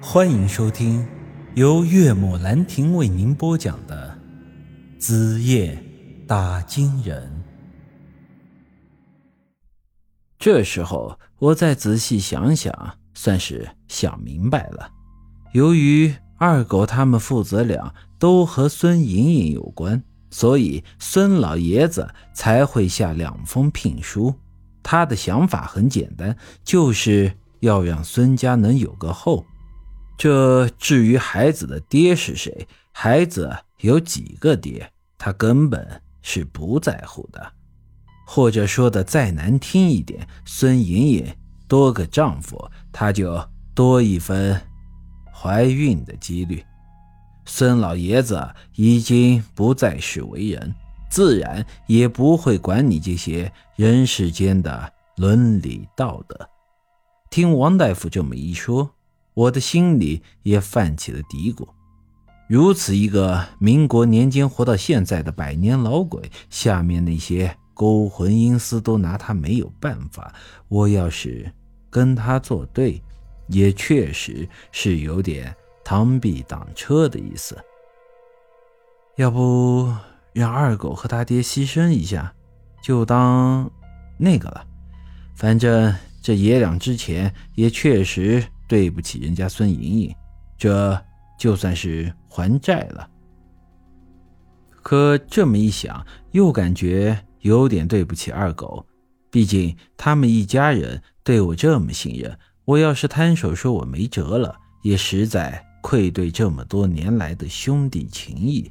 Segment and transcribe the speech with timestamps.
[0.00, 1.06] 欢迎收听
[1.54, 4.16] 由岳母兰亭为您播讲的
[5.00, 5.82] 《子夜
[6.26, 7.22] 打金人》。
[10.38, 14.90] 这时候，我再仔细想想，算是想明白了。
[15.52, 24.34] 由于二狗他们父子俩都和孙莹莹有关，所以孙老爷子才会下两封聘书。
[24.82, 29.44] 他的想法很简单，就是要让孙家能有个后。
[30.16, 37.52] 这至于孩子的爹是谁，孩子有几个爹，他根本是不在乎的。
[38.26, 41.26] 或者说的再难听一点，孙莹莹
[41.68, 43.40] 多个丈夫，她就
[43.74, 44.60] 多一分
[45.32, 46.64] 怀孕的几率。
[47.44, 50.74] 孙老爷子已经不在世为人，
[51.08, 56.48] 自然也不会管你这些人世间的伦理道德。
[57.30, 58.90] 听王大夫这么一说。
[59.36, 61.68] 我的心里也泛起了嘀咕：
[62.48, 70.34] 如此一个民国年间活到现在的百年老鬼，下面那些勾魂阴司都拿他没有办法。
[70.68, 71.52] 我要是
[71.90, 73.02] 跟他作对，
[73.48, 77.62] 也确实是有点螳臂挡车的意思。
[79.16, 79.92] 要不
[80.32, 82.32] 让二狗和他爹牺牲一下，
[82.82, 83.70] 就当
[84.16, 84.66] 那个了。
[85.34, 88.42] 反正这爷俩之前也确实。
[88.66, 90.14] 对不起，人家孙莹莹，
[90.56, 91.00] 这
[91.38, 93.08] 就算是还债了。
[94.82, 98.86] 可这么一想，又感觉有点对不起二狗，
[99.30, 108.70] 毕竟他们一家人对我这么信任，我要是摊手说我没辙了，也实在愧对这么多年来的兄弟情谊。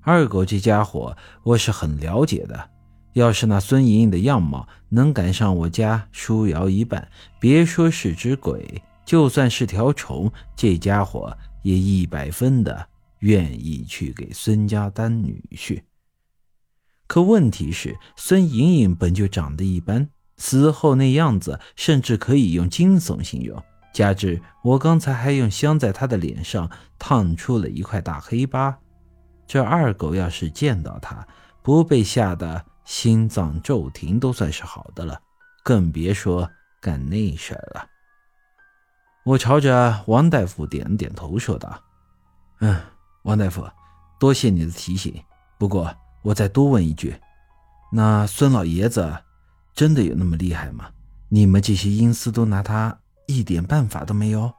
[0.00, 2.70] 二狗这家伙，我是很了解的。
[3.14, 7.08] 要是那孙莹莹的样貌能赶上我家舒瑶一半，
[7.40, 12.86] 别说是只鬼，就算是条虫，这家伙也一百分的
[13.20, 15.80] 愿意去给孙家当女婿。
[17.06, 23.62] 可问题是，孙莹莹本就长得一般，死后那样子甚至可以用惊悚形容。
[23.92, 26.68] 加之我刚才还用香在她的脸上
[26.98, 28.76] 烫出了一块大黑疤，
[29.46, 31.24] 这二狗要是见到她，
[31.62, 32.64] 不被吓得。
[32.84, 35.20] 心脏骤停都算是好的了，
[35.62, 36.48] 更别说
[36.80, 37.86] 干那事儿了。
[39.24, 41.82] 我朝着王大夫点了点头，说道
[42.60, 42.78] ：“嗯，
[43.22, 43.66] 王大夫，
[44.20, 45.14] 多谢你的提醒。
[45.56, 47.18] 不过我再多问一句，
[47.90, 49.16] 那孙老爷子
[49.74, 50.90] 真的有那么厉害吗？
[51.30, 54.52] 你们这些阴司都拿他一点办法都没有？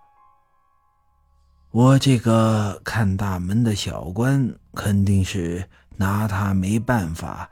[1.69, 7.47] 我这个看大门的小官肯定是拿他没办法。”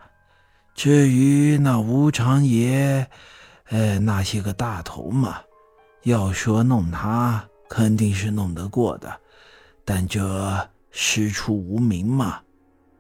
[0.75, 3.07] 至于那吴长爷，
[3.66, 5.39] 呃，那些个大头嘛，
[6.01, 9.22] 要说弄他，肯定是弄得过的，
[9.85, 12.41] 但这师出无名嘛。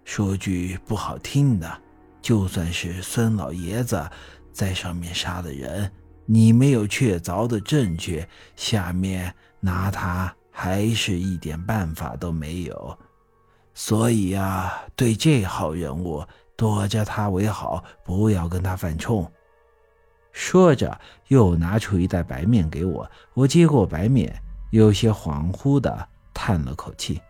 [0.05, 1.81] 说句不好听的，
[2.21, 4.07] 就算是孙老爷子
[4.51, 5.91] 在上面杀的人，
[6.25, 8.23] 你没有确凿的证据，
[8.55, 12.97] 下面拿他还是一点办法都没有。
[13.73, 16.23] 所以啊，对这号人物。
[16.55, 19.29] 躲着他为好，不要跟他犯冲。
[20.31, 23.09] 说着，又拿出一袋白面给我。
[23.33, 24.35] 我接过白面，
[24.71, 27.21] 有些恍惚的叹了口气。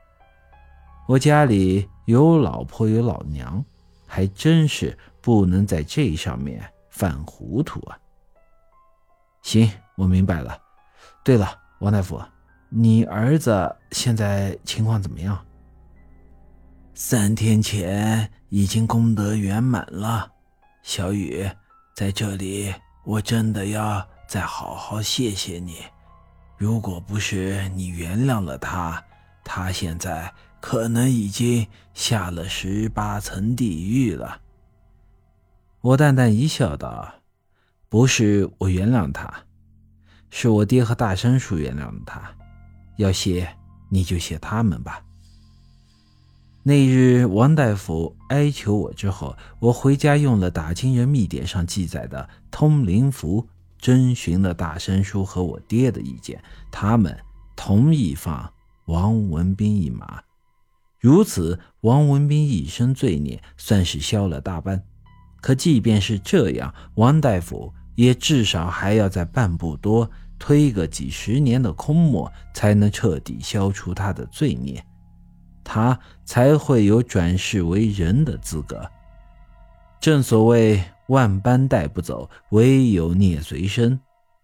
[1.08, 3.64] 我家里有老婆有老娘，
[4.08, 7.98] 还真是不能在这上面犯糊涂啊。
[9.42, 10.58] 行，我明白了。
[11.26, 11.48] 对了，
[11.80, 12.22] 王大夫，
[12.70, 15.38] 你儿子现在情况怎么样？
[16.96, 20.32] 三天前已经功德圆满了，
[20.84, 21.50] 小雨，
[21.96, 22.72] 在这里
[23.04, 25.78] 我真的要再好好谢谢你。
[26.56, 29.04] 如果不是你原谅了他，
[29.44, 30.32] 他现在
[30.62, 31.66] 可能已经
[31.96, 34.40] 下了十八层地狱了。
[35.82, 37.12] 我淡淡一笑，道
[37.90, 39.34] ：“不是我原谅他，
[40.30, 42.22] 是我爹和大山叔原谅了他。
[42.98, 43.58] 要谢
[43.90, 45.04] 你就谢他们吧。”
[46.66, 53.46] 那日，王大夫哀求我之后，我回家用了打金人密典上记载的通灵符，
[53.78, 57.20] 征询了大山叔和我爹的意见，他们
[57.54, 58.50] 同意放
[58.86, 60.24] 王文斌一马。
[61.02, 64.82] 如此，王文斌一生罪孽算是消了大半。
[65.42, 70.10] 可即便是这样，王大夫也至少还要在半步多
[70.40, 74.82] 推个几十年的空磨，才能彻底消除他的罪孽。
[75.64, 78.90] 他才会有转世为人的资格。
[80.00, 84.00] 正所谓万般带不走，唯有孽随身。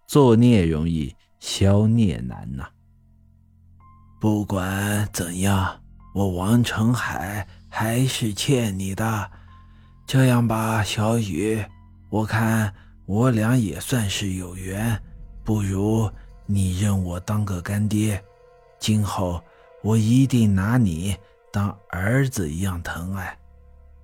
[0.08, 2.68] 作孽容易，消孽难呐。
[4.20, 5.80] 不管怎样，
[6.16, 9.32] 我王成海还是欠你的。
[10.08, 11.64] 这样吧，小雨，
[12.10, 12.74] 我看
[13.06, 15.00] 我俩也算是有缘，
[15.44, 16.10] 不如
[16.48, 18.20] 你认我当个干爹，
[18.80, 19.40] 今后
[19.82, 21.16] 我一定拿你
[21.52, 23.38] 当儿子一样疼爱。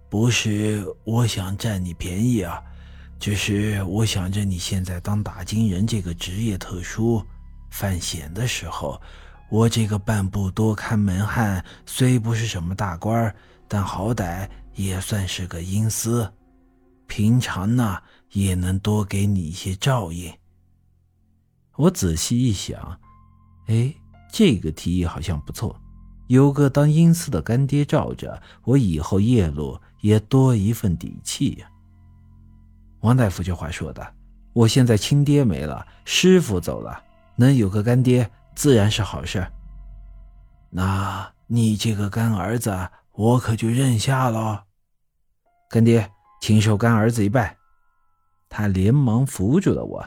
[0.10, 2.62] 不是我想占你便宜啊，
[3.20, 7.24] 只是我想着你现在当打金人这个职业特殊，
[7.70, 9.02] 犯险的时候。
[9.48, 13.34] 我这个半步多看门汉，虽不是什么大官
[13.68, 16.28] 但好歹也算是个阴司，
[17.06, 18.02] 平常呢
[18.32, 20.34] 也能多给你一些照应。
[21.76, 23.00] 我仔细一想，
[23.68, 23.94] 哎，
[24.38, 25.74] 这个提议好像不错，
[26.28, 31.72] 有个当阴司的干爹罩着，我以后夜路也多一份底气呀。
[33.00, 34.06] 王大夫这话说的，
[34.52, 37.02] 我现在亲爹没了，师傅走了，
[37.38, 38.30] 能有个干爹。
[38.54, 39.48] 自然是好事。
[40.70, 44.60] 那你这个干儿子，我可就认下喽。
[45.70, 46.12] 干爹，
[46.42, 47.56] 请受干儿子一拜。
[48.50, 50.06] 他连忙扶住了我。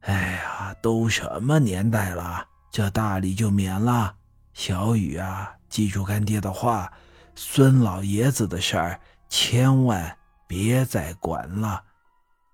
[0.00, 2.46] 哎呀，都什么年代了，
[2.76, 4.16] 这大礼就免了。
[4.52, 6.92] 小雨啊，记住干爹的话，
[7.34, 9.00] 孙老爷子的事儿
[9.30, 10.14] 千万
[10.46, 11.82] 别再管了。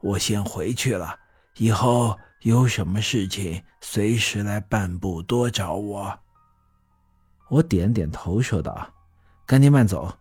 [0.00, 1.18] 我先回去了，
[1.56, 2.16] 以后。
[2.42, 6.16] 有什么事情，随时来半步多找我。
[7.48, 8.90] 我点点头，说道
[9.46, 10.12] ：“干爹慢走。”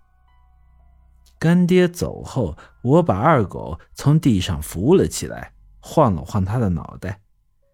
[1.38, 7.21] 干爹走后，我把二狗从地上扶了起来，晃了晃他的脑袋，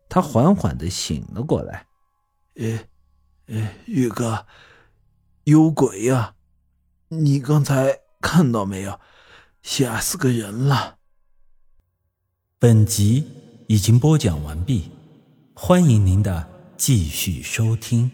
[0.09, 1.85] 他缓缓的醒了过来。
[2.59, 2.87] “哎，
[3.47, 4.45] 哎，玉哥，
[5.43, 6.35] 有鬼呀！
[7.09, 8.99] 你刚才看到没有？
[9.61, 10.97] 吓死个人了。”
[12.59, 13.27] 本集。
[13.69, 14.89] 已经播讲完毕，
[15.53, 18.09] 欢迎您的继续收听。